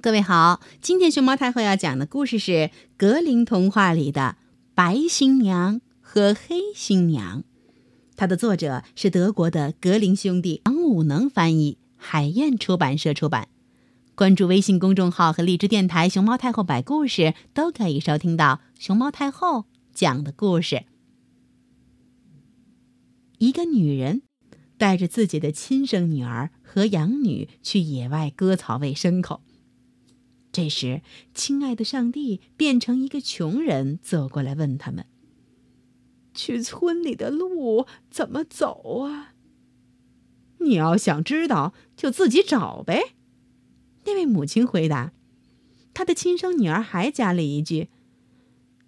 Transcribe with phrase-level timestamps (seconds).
[0.00, 2.52] 各位好，今天熊猫太后要讲的故事是
[2.96, 4.36] 《格林童话》里的
[4.74, 7.40] 《白新娘和黑新娘》，
[8.16, 13.48] 它的作者是德国的格林兄弟，王武能翻译，海燕出版社出版。
[14.14, 20.84] 关注微信公众号和荔枝电台“熊猫太后摆故事”，都可以收听到熊猫太后讲的故事。
[23.36, 24.22] 一个女人
[24.78, 29.42] 带着自己的亲生女儿和养女去野外割草喂牲口。
[30.60, 31.00] 这时，
[31.32, 35.06] 亲爱的上帝变成一个穷人走过来，问他们
[36.34, 39.32] ：“去村里的路怎么走啊？”
[40.60, 43.14] 你要想知道，就自己找呗。
[44.04, 45.14] 那位母亲回答。
[45.94, 47.88] 她的亲生女儿还加了一句：“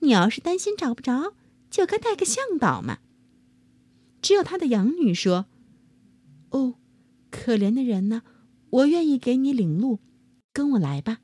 [0.00, 1.32] 你要是担心找不着，
[1.70, 2.98] 就该带个向导嘛。”
[4.20, 5.46] 只有他的养女说
[6.50, 6.74] ：“哦，
[7.30, 8.22] 可怜的人呢，
[8.68, 10.00] 我愿意给你领路，
[10.52, 11.20] 跟我来吧。”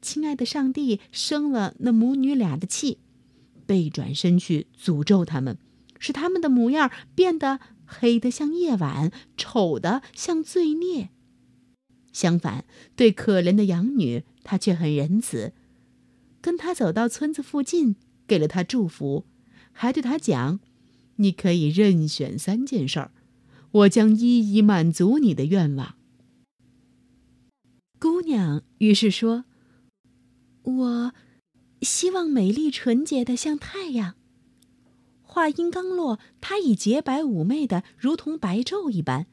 [0.00, 2.98] 亲爱的上帝生了那母女俩的气，
[3.66, 5.58] 背转身去诅咒他们，
[5.98, 11.10] 使他们的模样变得黑得像夜晚，丑得像罪孽。
[12.12, 12.64] 相反，
[12.94, 15.52] 对可怜的养女，他却很仁慈，
[16.40, 19.26] 跟他走到村子附近，给了他祝福，
[19.72, 20.60] 还对他讲
[21.16, 23.10] ：“你可以任选三件事儿，
[23.72, 25.96] 我将一一满足你的愿望。”
[27.98, 29.44] 姑娘于是说。
[30.68, 31.14] 我
[31.80, 34.16] 希望美丽纯洁的像太阳。
[35.22, 39.26] 话音刚落，她已洁白妩媚的如同白昼一般。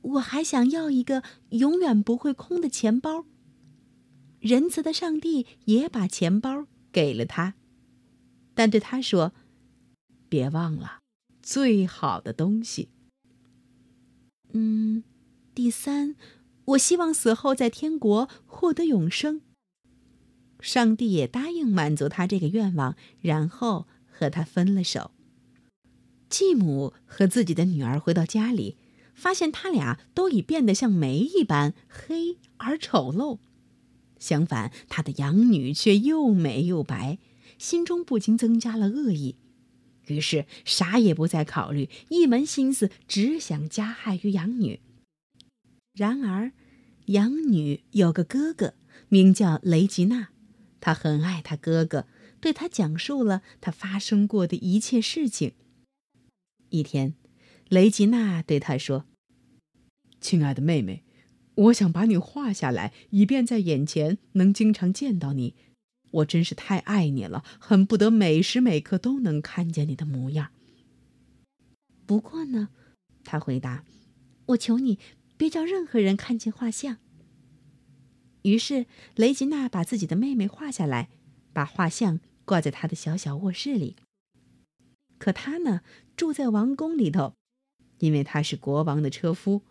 [0.00, 3.26] 我还想要一个永远不会空的钱包。
[4.40, 7.54] 仁慈的上帝也把钱包给了他，
[8.54, 9.32] 但对他说
[10.28, 11.00] ：“别忘了
[11.42, 12.88] 最好的东西。”
[14.52, 15.02] 嗯，
[15.54, 16.16] 第三，
[16.64, 19.42] 我希望死后在天国获得永生。
[20.60, 25.12] 上帝也答应满足他这个愿望，然后和他分了手。
[26.28, 28.76] 继母和自己的女儿回到家里，
[29.14, 33.38] 发现他俩都已变得像煤一般黑而丑陋。
[34.18, 37.18] 相反，他的养女却又美又白，
[37.56, 39.36] 心中不禁增加了恶意。
[40.08, 44.80] 于是啥也不再考虑，一门心思只想加害于养女。
[45.94, 46.52] 然而，
[47.06, 48.74] 养女有个哥哥，
[49.08, 50.28] 名叫雷吉娜。
[50.80, 52.06] 他很爱他哥哥，
[52.40, 55.54] 对他讲述了他发生过的一切事情。
[56.70, 57.14] 一天，
[57.68, 59.06] 雷吉娜对他说
[60.20, 61.04] ：“亲爱的妹妹，
[61.54, 65.54] 我想把你画下来，以便在眼前能经常见到你。
[66.10, 70.50] 我真是太爱你了，恨不得每时每刻都能看见你的模样。”
[72.06, 72.68] 不过呢，
[73.24, 73.84] 他回答
[74.46, 74.98] ：“我求你
[75.36, 76.98] 别叫任何人看见画像。”
[78.42, 81.08] 于是，雷吉娜把自己的妹妹画下来，
[81.52, 83.96] 把画像挂在她的小小卧室里。
[85.18, 85.82] 可她呢，
[86.16, 87.34] 住在王宫里头，
[87.98, 89.62] 因为她是国王的车夫。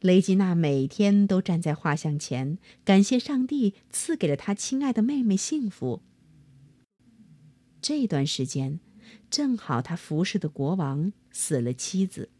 [0.00, 6.02] 雷吉娜每天都站在画像前，感谢上帝赐给了她亲爱的妹妹幸福。
[7.80, 8.80] 这段时间，
[9.30, 12.30] 正好她服侍的国王死了妻子。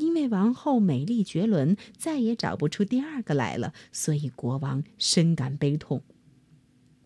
[0.00, 6.02] 因为王后美丽绝伦，再也找不出第二个来了，所以国王深感悲痛。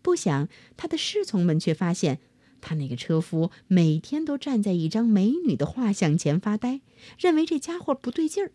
[0.01, 2.21] 不想他的侍从们却发现，
[2.61, 6.83] 他那个车夫每天都站在一张美女的画像前发呆，
[7.19, 8.53] 认为这家伙不对劲儿，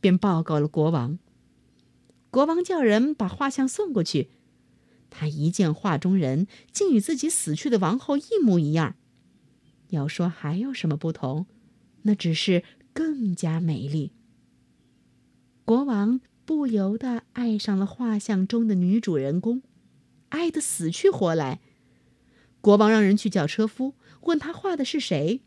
[0.00, 1.18] 便报告了国王。
[2.30, 4.30] 国王叫人把画像送过去，
[5.10, 8.94] 他一见画中人，竟与自己死去的王后一模一样。
[9.88, 11.46] 要说还有什么不同，
[12.02, 12.62] 那只是。
[12.92, 14.12] 更加美丽。
[15.64, 19.62] 国王不由得爱上了画像中的女主人公，
[20.30, 21.60] 爱得死去活来。
[22.60, 25.42] 国王让人去叫车夫，问他画的是谁。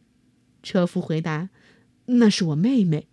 [0.63, 1.49] 车夫回答
[2.07, 3.07] ：“那是我妹妹。”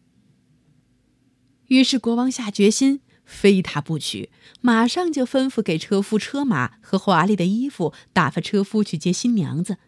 [1.66, 4.30] 于是国王下决心非她不娶，
[4.60, 9.78] 马上就吩咐给车夫车马和华丽的衣服，打发车夫去接新娘子。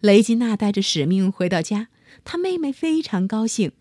[0.00, 1.88] 雷吉娜带着使命回到家。
[2.22, 3.72] 他妹妹非常高兴，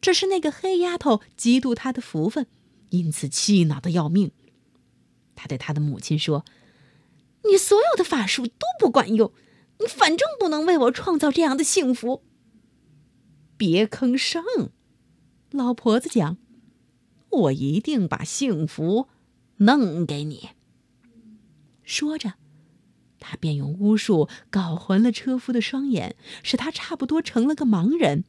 [0.00, 2.46] 只是那个黑丫头嫉妒她的福分，
[2.88, 4.32] 因此气恼的要命。
[5.36, 6.44] 他对他的母亲说
[7.48, 9.32] ：“你所有的法术都不管用，
[9.78, 12.22] 你反正不能为我创造这样的幸福。”
[13.56, 14.42] 别吭声，
[15.50, 16.36] 老婆子讲
[17.30, 19.08] ：“我一定把幸福
[19.58, 20.50] 弄给你。”
[21.84, 22.39] 说着。
[23.20, 28.24] 他便用巫术搞混了车夫的双眼，使他差不多成了个盲人；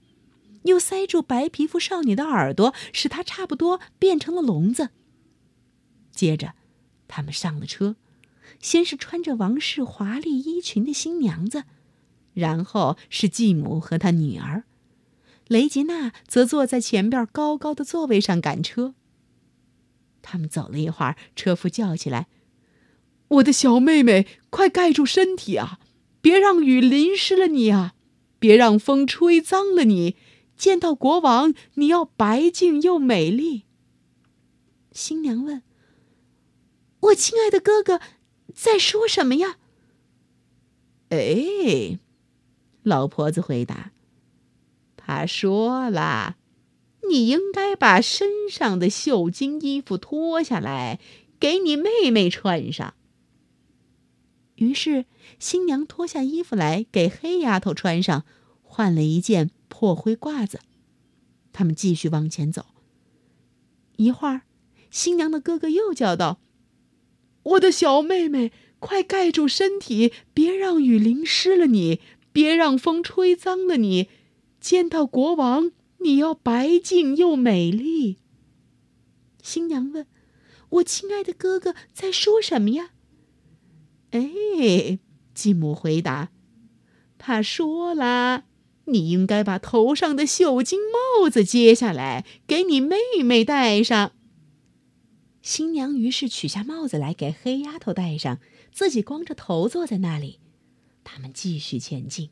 [0.63, 4.89] 又塞住白皮肤少女的耳朵，使她差不多变成了聋子。
[6.11, 6.53] 接着，
[7.07, 7.95] 他们上了车，
[8.59, 11.63] 先是穿着王室华丽衣裙的新娘子，
[12.33, 14.65] 然后是继母和她女儿，
[15.47, 18.93] 雷吉娜则坐在前边高高的座位上赶车。
[20.21, 22.27] 他们走了一会儿，车夫叫起来
[23.31, 25.79] ：“我的小妹妹，快盖住身体啊！
[26.21, 27.93] 别让雨淋湿了你啊！
[28.39, 30.17] 别让风吹脏了你！
[30.57, 33.63] 见到国王，你要白净又美丽。”
[34.91, 35.63] 新娘问
[36.99, 38.01] ：“我亲爱的哥哥，
[38.53, 39.57] 在说什么呀？”
[41.09, 41.99] 哎，
[42.83, 43.91] 老婆子回答
[44.97, 46.37] ：“他说了。”
[47.09, 50.99] 你应该把身上的绣金衣服脱下来，
[51.39, 52.93] 给你妹妹穿上。
[54.61, 55.05] 于是
[55.39, 58.25] 新娘脱下衣服来给黑丫头穿上，
[58.61, 60.59] 换了一件破灰褂子。
[61.51, 62.67] 他们继续往前走。
[63.97, 64.43] 一会儿，
[64.91, 66.39] 新娘的哥哥又叫道
[67.43, 71.99] ：“我的小妹妹，快盖住身体，别让雨淋湿了你，
[72.31, 74.09] 别让风吹脏了你。
[74.59, 75.71] 见到国王。”
[76.03, 78.17] 你要白净又美丽。
[79.43, 80.07] 新娘问
[80.69, 82.89] ：“我亲爱的哥哥在说什么呀？”
[84.11, 84.99] 哎，
[85.33, 86.31] 继母回答
[87.17, 88.45] ：“他说了，
[88.85, 90.79] 你应该把头上的绣金
[91.19, 94.11] 帽子揭下来，给你妹妹戴上。”
[95.41, 98.39] 新娘于是取下帽子来给黑丫头戴上，
[98.71, 100.39] 自己光着头坐在那里。
[101.03, 102.29] 他们继续前进。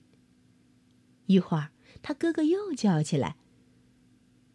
[1.25, 1.69] 一会儿，
[2.03, 3.35] 他哥哥又叫起来。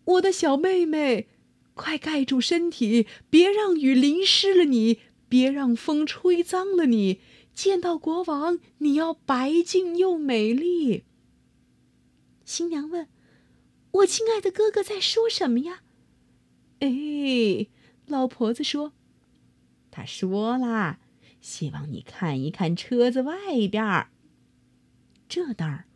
[0.04, 1.28] 我的小妹妹，
[1.74, 5.00] 快盖住身体，别让雨淋湿了你，
[5.34, 7.18] 别让风吹脏了你。
[7.52, 11.02] 见到国王，你要白净又美丽。
[12.44, 13.08] 新娘问
[13.90, 15.82] ：“我亲爱的哥哥在说什么呀？”
[16.78, 17.66] 哎，
[18.06, 18.92] 老婆子说
[19.90, 21.00] ：“他说啦，
[21.40, 23.34] 希望你看一看车子外
[23.66, 24.10] 边儿。”
[25.28, 25.86] 这当儿，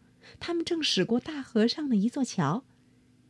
[0.41, 2.65] 他们正驶过大河上的一座桥。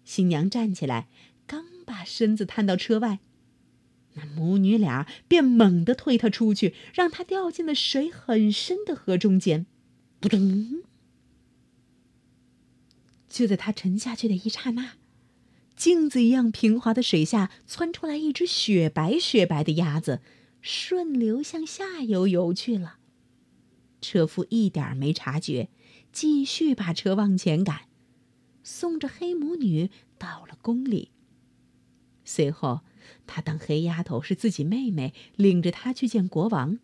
[0.06, 1.08] 新娘站起来，
[1.46, 3.19] 刚把身子探到车外，
[4.19, 9.67] 那母女俩便猛地推他出去，让他掉进了水很深的河中间。
[10.20, 10.82] 扑通！
[13.29, 14.94] 就在他沉下去的一刹那，
[15.76, 20.21] 镜子一样平滑的水下窜出来一只雪白雪白的鸭子，
[20.61, 22.97] 顺流向下游游去了。
[24.00, 25.69] 车夫一点没察觉，
[26.11, 27.82] 继续把车往前赶。
[28.64, 31.11] 送着黑母女到了宫里。
[32.25, 32.81] 随后，
[33.26, 36.78] 他当黑丫头是自己妹妹，领着她去见国王。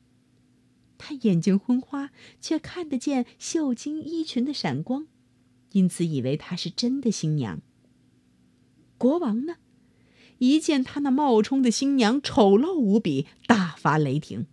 [0.97, 2.11] 他眼睛昏花，
[2.41, 5.06] 却看得见绣金衣裙的闪光，
[5.73, 7.61] 因此以为她是真的新娘。
[8.97, 9.56] 国王呢，
[10.38, 14.47] 一见他那冒充的新娘丑陋无比，大发雷霆，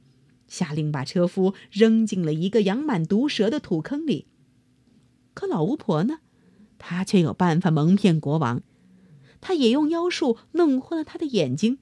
[0.47, 4.25] 下令把车夫扔进了一个养满毒蛇的土坑里。
[5.33, 6.19] 可老巫婆呢？
[6.79, 8.63] 她却有办法蒙骗国王，
[9.41, 11.79] 他也用妖术弄昏了他的眼睛，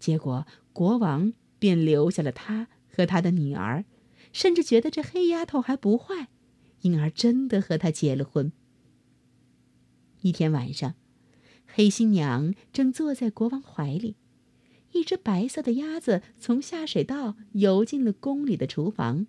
[0.00, 3.84] 结果国王便留下了他和他的女儿，
[4.32, 6.28] 甚至觉得这黑丫头还不坏，
[6.80, 8.50] 因而真的和他结了婚。
[10.22, 10.94] 一天晚上，
[11.66, 14.16] 黑新娘正坐在国王怀里，
[14.92, 19.26] 一只白色的鸭子从下水道游进了宫里的厨房，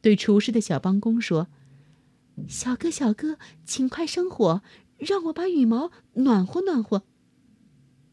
[0.00, 1.48] 对厨师的小帮工说。
[2.48, 4.62] 小哥，小哥，请快生火，
[4.98, 7.04] 让我把羽毛暖和暖和。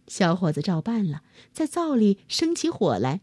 [0.08, 1.24] 小伙子照办了，
[1.54, 3.22] 在灶里生起火来。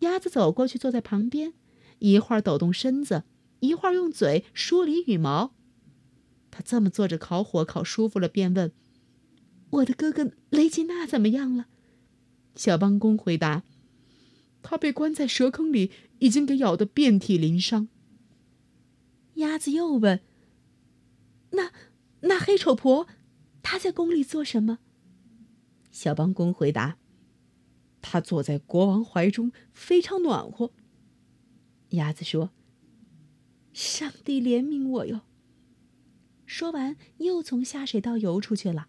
[0.00, 1.54] 鸭子走过去，坐在旁边，
[1.98, 3.24] 一会儿抖动身子，
[3.60, 5.54] 一会儿用嘴梳理羽毛。
[6.50, 8.72] 他这么坐着烤火，烤舒服了，便问
[9.70, 11.66] ：“我的哥哥雷吉娜怎么样了？”
[12.56, 13.62] 小帮工回答
[14.62, 17.88] ：“他被关在蛇坑里，已经给咬得遍体鳞伤。”
[19.34, 20.20] 鸭子又问
[21.52, 21.70] ：“那
[22.20, 23.06] 那黑丑婆，
[23.62, 24.78] 她在宫里做什么？”
[25.90, 26.98] 小帮工回答
[28.02, 30.72] ：“她坐在国王怀中，非常暖和。”
[31.90, 32.50] 鸭子说
[33.72, 35.22] ：“上帝怜悯我哟！”
[36.44, 38.88] 说完，又从下水道游出去了。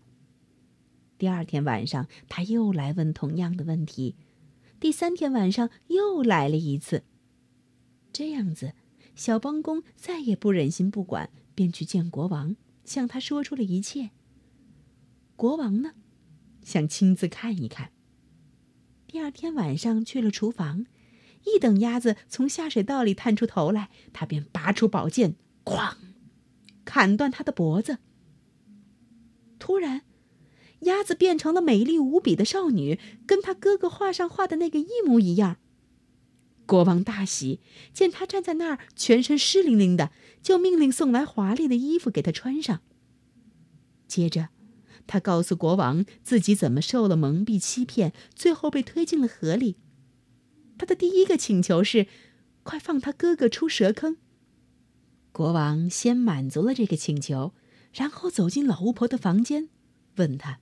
[1.18, 4.16] 第二天晚上，他又来问同样的问题；
[4.80, 7.04] 第三天晚上，又来了一次。
[8.12, 8.74] 这样子。
[9.16, 12.56] 小帮工再也不忍心不管，便去见国王，
[12.90, 14.10] 向他说出了一切。
[15.36, 15.94] 国王呢，
[16.64, 17.92] 想亲自看一看。
[19.06, 20.88] 第二天晚上去了厨房，
[21.46, 25.98] 一等鸭子从下水道里探出头来，他便拔出宝剑，哐，
[26.84, 28.00] 砍断他的脖子。
[29.60, 30.02] 突然，
[30.82, 35.58] 鸭子变成了美丽无比的少女，跟他哥哥画上画的那个一模一样。
[36.70, 37.62] 国王大喜，
[37.96, 40.12] 见他站在那儿全身湿淋淋的，
[40.44, 42.82] 就命令送来华丽的衣服给他穿上。
[44.08, 44.50] 接着，
[45.08, 49.78] 他告诉国王自己怎么受了蒙蔽欺骗，最后被推进了河里。
[50.78, 52.06] 他的第一个请求是，
[52.62, 54.18] 快放他哥哥出蛇坑。
[55.32, 57.56] 国王先满足了这个请求，
[57.92, 59.70] 然后走进老巫婆的房间，
[60.18, 60.60] 问他。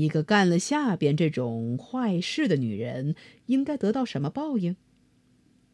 [0.00, 3.14] 一个干了下边这种坏事的女人，
[3.46, 4.76] 应该得到什么报应？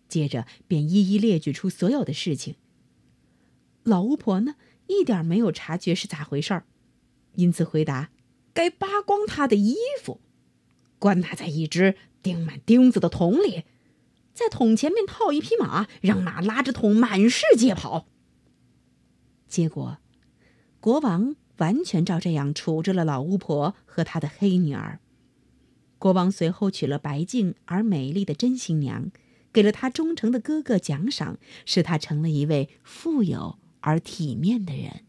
[0.08, 2.56] 接着便一一列举出所有的事情。
[3.82, 6.66] 老巫婆呢，一点没有察觉是咋回事儿，
[7.34, 8.10] 因此回答
[8.54, 10.20] ：“该扒光她的衣服，
[10.98, 13.64] 关她在一只钉满钉子的桶里，
[14.32, 18.06] 在桶前面套一匹马，让马拉着桶满世界跑。”
[19.48, 19.98] 结果，
[20.80, 21.36] 国王。
[21.58, 25.00] 完全照这样处置了老巫婆和她的黑女儿。
[25.98, 29.10] 国王随后娶了白净而美丽的真新娘，
[29.52, 35.03] 给了她忠诚的哥哥奖赏，使她成了一位富有而体面的人。